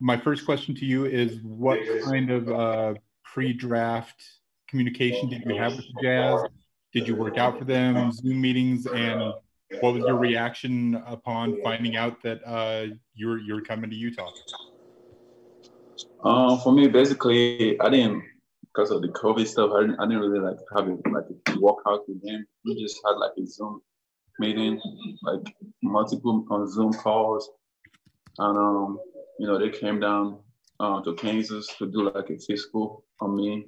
[0.00, 2.94] my first question to you is what kind of uh,
[3.24, 4.22] pre-draft
[4.68, 6.40] communication did you have with the Jazz?
[6.92, 9.32] Did you work out for them, Zoom meetings, and
[9.80, 14.30] what was your reaction upon finding out that uh, you're you're coming to Utah?
[16.22, 18.22] Um, for me, basically, I didn't
[18.62, 19.70] because of the COVID stuff.
[19.72, 22.46] I didn't, I didn't really like have it like a walkout with them.
[22.64, 23.80] We just had like a Zoom
[24.38, 24.80] meeting,
[25.22, 27.50] like multiple on Zoom calls,
[28.38, 28.98] and um,
[29.38, 30.38] you know, they came down
[30.80, 33.64] uh, to Kansas to do like a physical on me,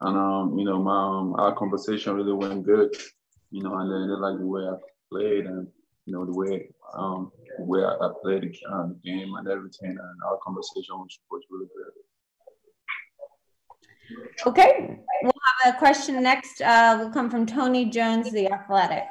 [0.00, 2.94] and um, you know, my um, our conversation really went good,
[3.50, 4.76] you know, and then they like the way I
[5.10, 5.66] played and
[6.06, 9.48] you know the way um the way I, I played the, uh, the game and
[9.48, 11.92] everything, and our conversation was, was really good.
[14.46, 16.60] Okay, we'll have a question next.
[16.60, 19.04] Uh, will come from Tony Jones, the Athletic.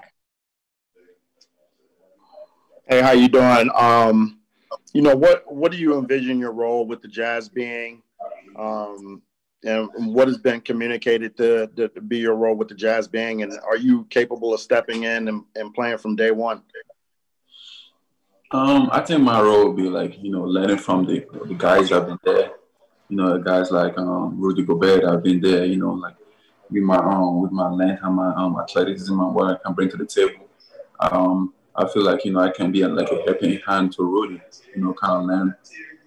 [2.87, 3.71] Hey, how you doing?
[3.75, 4.42] Um,
[4.93, 8.01] you know what what do you envision your role with the Jazz being,
[8.57, 9.21] um,
[9.63, 13.53] and what has been communicated to, to, be your role with the Jazz being, and
[13.65, 16.61] are you capable of stepping in and, and playing from day one?
[18.51, 21.89] Um, I think my role would be like you know learning from the the guys
[21.89, 22.51] that have been there
[23.13, 26.15] you know, guys like um, Rudy Gobert, I've been there, you know, like
[26.69, 29.89] with my um, with my length and my um, athleticism and what I can bring
[29.89, 30.49] to the table.
[30.99, 34.41] Um, I feel like you know I can be like a helping hand to Rudy,
[34.75, 35.55] you know, kind of learn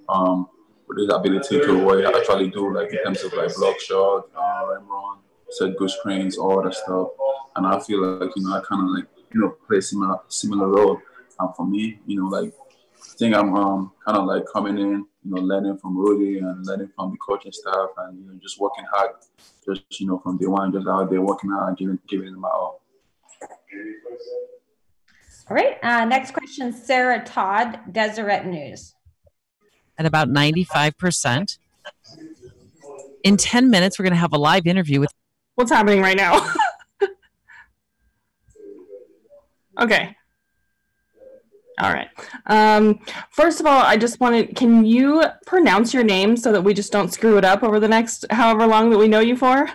[0.08, 0.48] um,
[0.86, 4.28] with his ability to what he actually do, like in terms of like block shot,
[4.36, 5.19] uh, run,
[5.50, 7.08] set good screens, all that stuff.
[7.56, 10.69] And I feel like you know I kind of like you know play similar similar
[10.69, 11.00] role.
[11.39, 12.53] And for me, you know, like
[12.95, 16.64] I think I'm um, kind of like coming in, you know, learning from Rudy and
[16.67, 19.11] learning from the coaching staff, and you know, just working hard,
[19.64, 22.48] just you know, from day one, just out there working hard, and giving giving my
[22.48, 22.83] all.
[25.48, 25.78] All right.
[25.83, 28.94] Uh, next question, Sarah Todd, Deseret News.
[29.98, 31.58] At about ninety-five percent.
[33.22, 35.11] In ten minutes, we're going to have a live interview with.
[35.55, 36.52] What's happening right now?
[39.80, 40.17] okay.
[41.78, 42.08] All right.
[42.46, 46.73] Um, first of all, I just wanted, can you pronounce your name so that we
[46.73, 49.68] just don't screw it up over the next however long that we know you for?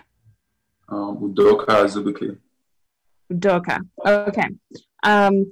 [0.90, 2.38] Um, Udoka Azubuike.
[3.32, 3.80] Udoka.
[4.06, 4.48] Okay.
[5.04, 5.52] Um,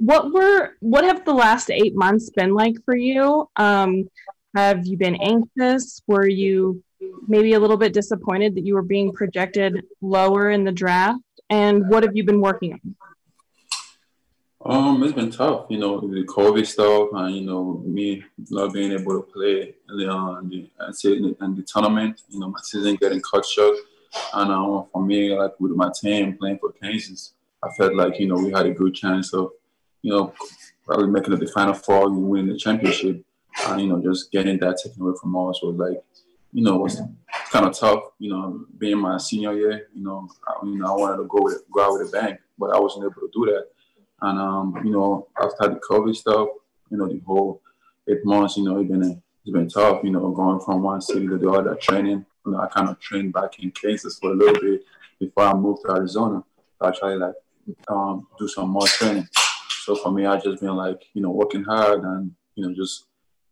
[0.00, 3.48] what were, what have the last eight months been like for you?
[3.56, 4.08] Um,
[4.54, 6.02] have you been anxious?
[6.06, 6.82] Were you
[7.26, 11.20] maybe a little bit disappointed that you were being projected lower in the draft?
[11.50, 12.96] And what have you been working on?
[14.64, 18.90] Um, it's been tough, you know, the COVID stuff, and you know, me not being
[18.90, 22.22] able to play in the, uh, the and the tournament.
[22.28, 23.76] You know, my season getting cut short,
[24.34, 28.28] and um, for me, like with my team playing for Kansas, I felt like you
[28.28, 29.50] know we had a good chance of,
[30.02, 30.34] you know,
[30.84, 33.24] probably making it the final four, we win the championship,
[33.66, 36.02] and you know, just getting that taken away from us was like,
[36.52, 37.00] you know, was
[37.50, 38.02] kind of tough.
[38.18, 41.42] You know, being my senior year, you know, I, you know, I wanted to go
[41.42, 43.68] with go out with a bang, but I wasn't able to do that
[44.20, 46.48] and um, you know, after the COVID stuff,
[46.90, 47.62] you know, the whole
[48.08, 50.02] eight months, you know, it's been it's been tough.
[50.02, 52.24] You know, going from one city to the other, training.
[52.44, 54.82] You know, I kind of trained back in Kansas for a little bit
[55.20, 56.42] before I moved to Arizona.
[56.80, 57.34] I like
[57.88, 59.28] um, do some more training.
[59.84, 63.06] So for me, I just been like, you know, working hard and you know, just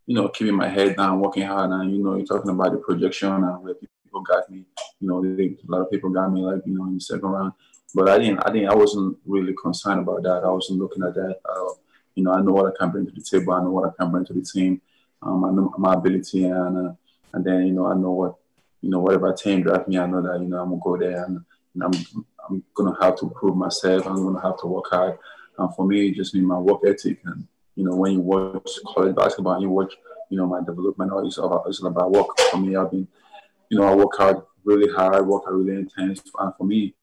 [0.07, 2.79] you know, keeping my head down, working hard, and you know, you're talking about the
[2.79, 4.65] projection and where people got me.
[5.01, 7.53] You know, a lot of people got me like you know in the second round.
[7.95, 10.43] But I didn't, I didn't, I wasn't really concerned about that.
[10.45, 11.41] I wasn't looking at that.
[11.45, 11.75] Uh,
[12.15, 13.53] you know, I know what I can bring to the table.
[13.53, 14.81] I know what I can bring to the team.
[15.23, 16.93] Um, I know my ability, and uh,
[17.33, 18.35] and then you know, I know what,
[18.81, 21.25] you know, whatever team draft me, I know that you know I'm gonna go there,
[21.25, 21.45] and,
[21.83, 24.07] I'm I'm gonna have to prove myself.
[24.07, 25.19] I'm gonna have to work hard.
[25.59, 29.15] And for me, just mean my work ethic, and you know, when you watch college
[29.15, 29.95] basketball, and you watch,
[30.31, 32.39] you know, my development, it's all about, it's all about work.
[32.51, 33.09] For me, I've been,
[33.71, 36.95] you know, I work hard, really hard, I work hard, really intense, and for me,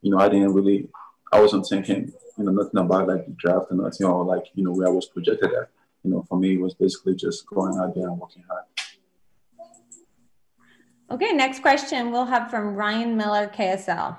[0.00, 0.88] you know, I didn't really,
[1.32, 4.64] I wasn't thinking, you know, nothing about like the draft and nothing or like, you
[4.64, 5.68] know, where I was projected at.
[6.02, 8.64] You know, for me, it was basically just going out there and working hard.
[11.12, 14.16] Okay, next question we'll have from Ryan Miller, KSL.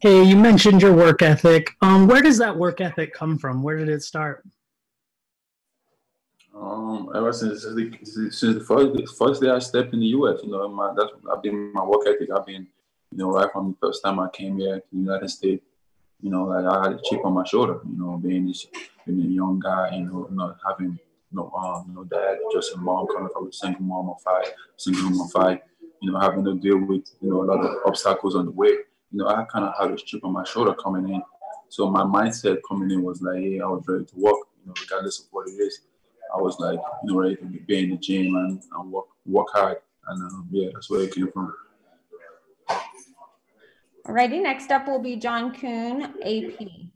[0.00, 1.76] Hey, you mentioned your work ethic.
[1.82, 3.62] Um, where does that work ethic come from?
[3.62, 4.42] Where did it start?
[6.58, 10.40] Um, ever since the, since the first, the first day I stepped in the U.S.,
[10.42, 12.30] you know, my that's I've been my work ethic.
[12.34, 12.66] I've been
[13.12, 15.62] you know, right from the first time I came here to the United States,
[16.22, 18.66] you know, like I had a chip on my shoulder, you know, being this
[19.06, 20.98] being a young guy, you know, not having
[21.32, 25.10] no um, no dad, just a mom coming from a single mom of five, single
[25.10, 25.58] mom of five,
[26.00, 28.68] you know, having to deal with, you know, a lot of obstacles on the way.
[29.12, 31.22] You know, I kind of had a chip on my shoulder coming in.
[31.68, 34.74] So my mindset coming in was like, hey, I was ready to work, you know,
[34.80, 35.80] regardless of what it is.
[36.34, 39.48] I was like, you know, ready to be in the gym and, and work work
[39.52, 39.78] hard.
[40.08, 41.54] And um, yeah, that's where it came from.
[44.06, 46.89] Alrighty, next up will be John Kuhn, AP.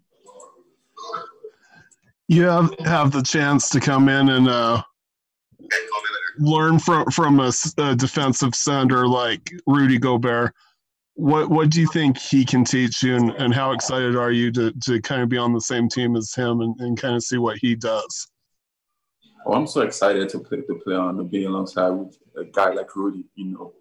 [2.29, 4.83] You have, have the chance to come in and uh,
[6.39, 10.55] learn from from a, a defensive center like Rudy Gobert.
[11.15, 14.51] What what do you think he can teach you, and, and how excited are you
[14.53, 17.23] to, to kind of be on the same team as him and, and kind of
[17.23, 18.29] see what he does?
[19.47, 22.71] Oh, I'm so excited to play to play on to be alongside with a guy
[22.71, 23.27] like Rudy.
[23.37, 23.73] You know,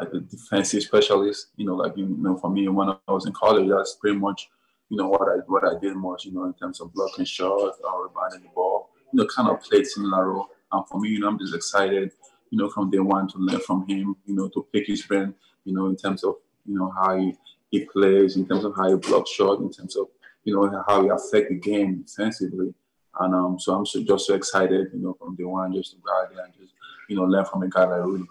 [0.00, 1.48] like a defensive specialist.
[1.56, 4.48] You know, like you know, for me when I was in college, that's pretty much
[4.90, 6.26] you know what I what I did most.
[6.26, 8.90] You know, in terms of blocking shots or rebounding the ball.
[9.12, 10.48] You know, kind of played similar role.
[10.70, 12.12] And for me, you know, I'm just excited.
[12.50, 14.16] You know, from day one to learn from him.
[14.26, 15.34] You know, to pick his brain.
[15.64, 16.34] You know, in terms of
[16.66, 17.36] you know how he,
[17.70, 20.08] he plays, in terms of how he blocks shot, in terms of
[20.44, 22.74] you know how he affect the game defensively.
[23.18, 25.96] And um, so I'm so, just so excited, you know, from day one, just to
[25.98, 26.72] go out there and just,
[27.08, 28.24] you know, learn from a guy like Rudy.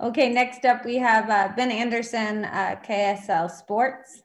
[0.00, 4.21] Okay, next up we have uh, Ben Anderson, uh, KSL Sports.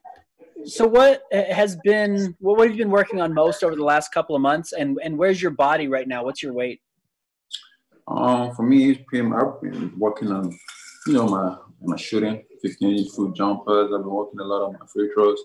[0.66, 4.36] So, what has been what have you been working on most over the last couple
[4.36, 6.24] of months, and and where's your body right now?
[6.24, 6.82] What's your weight?
[8.08, 10.58] Um, for me, it's pretty, I've been working on,
[11.06, 13.92] you know, my my shooting, 15 foot jumpers.
[13.94, 15.40] I've been working a lot on my free throws.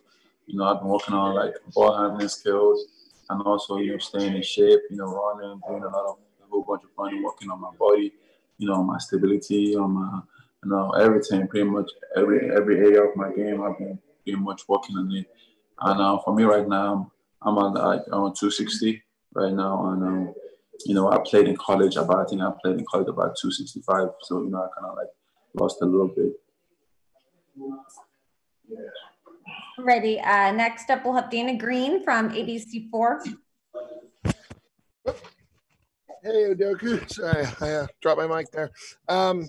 [0.46, 2.86] You know, I've been working on like ball handling skills
[3.28, 6.48] and also, you know, staying in shape, you know, running, doing a lot of a
[6.48, 8.12] whole bunch of running, working on my body,
[8.58, 10.20] you know, my stability, on my,
[10.64, 14.62] you know, everything, pretty much every every area of my game, I've been pretty much
[14.68, 15.26] working on it.
[15.80, 17.10] And uh, for me right now,
[17.42, 19.02] I'm on like around 260
[19.34, 20.34] right now, and um,
[20.86, 24.08] you know, I played in college about I think I played in college about 265,
[24.22, 25.08] so you know, I kind of like
[25.54, 26.32] lost a little bit.
[29.78, 30.20] Ready.
[30.20, 33.34] Uh, next up, we'll have Dana Green from ABC4.
[36.24, 37.10] Hey, Udoka.
[37.10, 38.70] Sorry, I uh, dropped my mic there.
[39.08, 39.48] Um,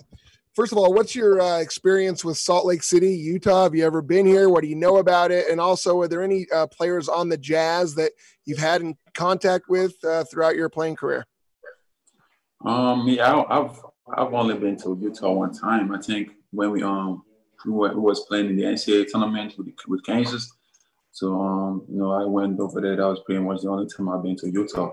[0.54, 3.64] first of all, what's your uh, experience with Salt Lake City, Utah?
[3.64, 4.48] Have you ever been here?
[4.48, 5.48] What do you know about it?
[5.50, 8.12] And also, are there any uh, players on the Jazz that
[8.44, 11.26] you've had in contact with uh, throughout your playing career?
[12.64, 13.78] Um, yeah, I've
[14.16, 15.92] I've only been to Utah one time.
[15.92, 17.24] I think when we um
[17.64, 20.52] who, was playing in the NCAA tournament with, with Kansas.
[21.12, 22.96] So, um, you know, I went over there.
[22.96, 24.90] That was pretty much the only time I've been to Utah.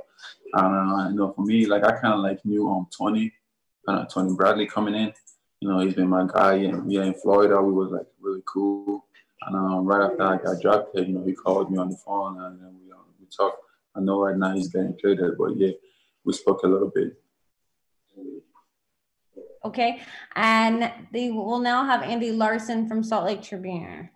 [0.53, 3.33] And, uh, you know, for me, like, I kind of like knew um, Tony,
[3.87, 5.13] of Tony Bradley coming in.
[5.61, 6.55] You know, he's been my guy.
[6.55, 9.05] And yeah, in Florida, we was like really cool.
[9.43, 12.41] And um, right after I got drafted, you know, he called me on the phone
[12.41, 13.57] and then we, um, we talked.
[13.95, 15.71] I know right now he's getting traded, but yeah,
[16.23, 17.21] we spoke a little bit.
[19.63, 20.01] Okay.
[20.35, 24.09] And they will now have Andy Larsen from Salt Lake Tribune.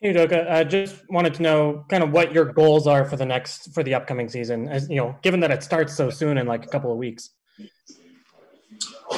[0.00, 0.50] Hey, Doka.
[0.50, 3.82] I just wanted to know kind of what your goals are for the next for
[3.82, 4.68] the upcoming season.
[4.68, 7.30] As you know, given that it starts so soon in like a couple of weeks.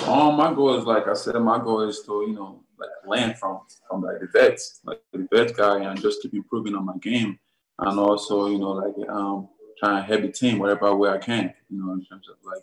[0.06, 3.34] Um, my goal is like I said, my goal is to you know like learn
[3.34, 6.96] from from like the vets, like the vet guy, and just keep improving on my
[6.98, 7.38] game,
[7.78, 9.48] and also you know like um
[9.78, 12.62] trying to help the team wherever way I can, you know, in terms of like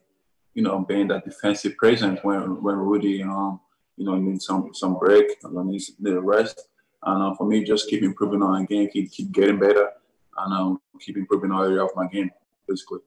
[0.54, 3.62] you know, being that defensive presence when when Rudy, um,
[3.98, 6.68] you know, needs some some break, needs need a rest.
[7.04, 9.90] And uh, for me, just keep improving on my game, keep keep getting better,
[10.38, 12.30] and um, keep improving all the area of my game,
[12.68, 13.00] basically.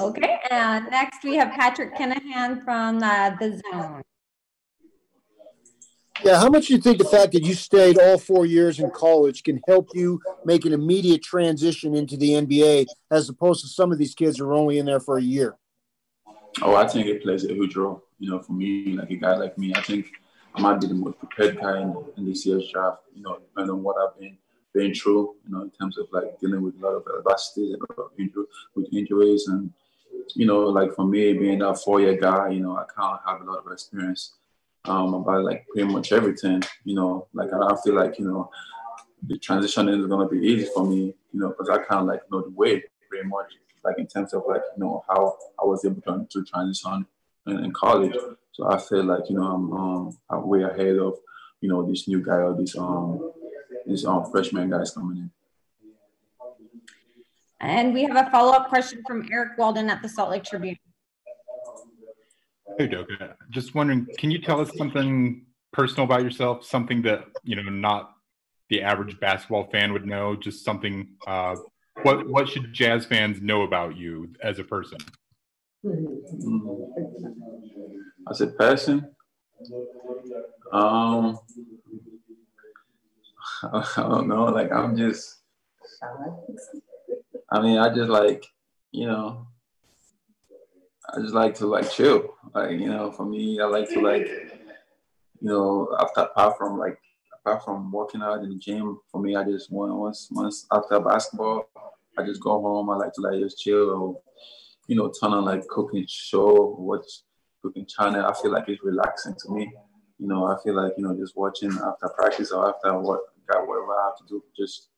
[0.00, 4.00] Okay, and next we have Patrick Kinahan from uh, the Zone.
[6.24, 8.90] Yeah, how much do you think the fact that you stayed all four years in
[8.90, 13.92] college can help you make an immediate transition into the NBA as opposed to some
[13.92, 15.56] of these kids who are only in there for a year?
[16.62, 18.02] Oh, I think it plays a huge role.
[18.18, 20.06] You know, for me, like a guy like me, I think
[20.54, 23.02] I might be the most prepared guy in, in this year's draft.
[23.14, 24.38] You know, depending on what I've been
[24.72, 25.36] been through.
[25.44, 28.10] You know, in terms of like dealing with a lot of adversity, and lot of
[28.18, 29.72] injury, with injuries, and
[30.34, 33.20] you know, like for me being that four year guy, you know, I kind of
[33.26, 34.32] have a lot of experience
[34.84, 36.62] um, about like pretty much everything.
[36.84, 38.50] You know, like I, feel like you know
[39.22, 41.14] the transition is gonna be easy for me.
[41.32, 43.52] You know, because I kind of like know the way pretty much.
[43.82, 47.06] Like in terms of like you know how I was able to, to transition
[47.46, 48.14] in, in college.
[48.52, 51.18] So I feel like you know I'm, um, I'm way ahead of
[51.60, 53.32] you know this new guy or this um
[53.86, 55.30] this um freshman guys coming in.
[57.60, 60.76] And we have a follow up question from Eric Walden at the Salt Lake Tribune.
[62.78, 63.34] Hey, Doka.
[63.50, 66.64] Just wondering, can you tell us something personal about yourself?
[66.64, 68.12] Something that you know, not
[68.70, 70.36] the average basketball fan would know.
[70.36, 71.08] Just something.
[71.26, 71.56] Uh,
[72.02, 74.98] what What should Jazz fans know about you as a person?
[78.30, 79.10] As a person,
[80.72, 81.38] um,
[83.62, 84.44] I don't know.
[84.44, 85.40] Like I'm just,
[87.52, 88.46] I mean, I just like,
[88.92, 89.46] you know,
[91.12, 92.34] I just like to like chill.
[92.54, 96.98] Like, you know, for me, I like to like, you know, after apart from like
[97.34, 101.00] apart from working out in the gym, for me, I just want once once after
[101.00, 101.68] basketball,
[102.16, 102.90] I just go home.
[102.90, 104.20] I like to like just chill or,
[104.86, 107.06] you know, turn on like cooking show, watch
[107.62, 108.26] cooking channel.
[108.26, 109.72] I feel like it's relaxing to me.
[110.18, 113.66] You know, I feel like you know just watching after practice or after what got
[113.66, 114.90] whatever I have to do, just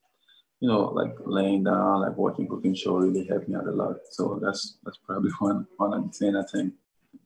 [0.63, 3.97] you know, like laying down, like watching cooking show really helped me out a lot.
[4.13, 6.73] So that's that's probably one one I'm saying I think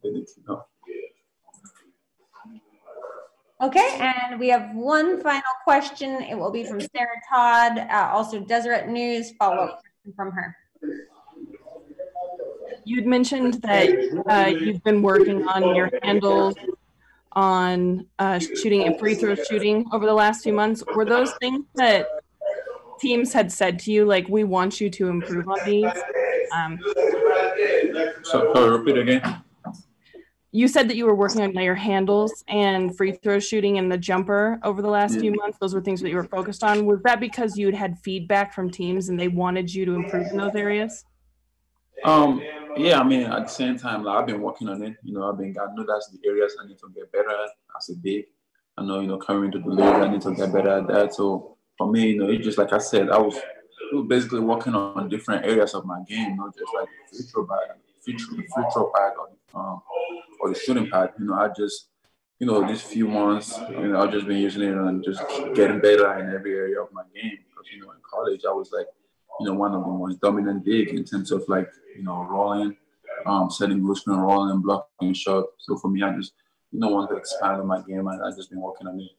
[0.02, 0.64] they need to know.
[3.60, 6.22] Okay, and we have one final question.
[6.22, 9.32] It will be from Sarah Todd, uh, also Deseret News.
[9.38, 9.82] Follow up
[10.14, 10.56] from her.
[12.84, 16.54] You'd mentioned that uh, you've been working on your handles
[17.32, 20.82] on uh, shooting and free throw shooting over the last few months.
[20.94, 22.08] Were those things that
[23.00, 25.90] teams had said to you, like, we want you to improve on these?
[26.54, 26.78] Um,
[28.22, 29.42] So, so repeat again.
[30.52, 33.98] you said that you were working on your handles and free throw shooting and the
[33.98, 35.58] jumper over the last few months.
[35.60, 36.86] Those were things that you were focused on.
[36.86, 40.38] Was that because you'd had feedback from teams and they wanted you to improve in
[40.38, 41.04] those areas?
[42.04, 42.42] Um,
[42.76, 44.96] yeah, I mean, at the same time, like, I've been working on it.
[45.02, 47.50] You know, I've been, I know that's the areas I need to get better at
[47.76, 48.26] as a big.
[48.76, 51.14] I know, you know, coming into the league, I need to get better at that.
[51.14, 53.38] So for me, you know, it's just like I said, I was,
[54.08, 56.88] basically working on different areas of my game, not just like
[57.48, 59.80] pad, free throw, free or, um,
[60.40, 61.12] or the shooting pad.
[61.18, 61.88] You know, I just,
[62.38, 65.22] you know, these few months, you know, I've just been using it and just
[65.54, 67.38] getting better in every area of my game.
[67.48, 68.86] Because, you know, in college, I was like,
[69.40, 72.76] you know, one of the most dominant big in terms of like, you know, rolling,
[73.24, 75.44] um, setting good screen, rolling, blocking shot.
[75.58, 76.32] So for me, I just,
[76.72, 79.10] you know, want to expand on my game and I've just been working on it.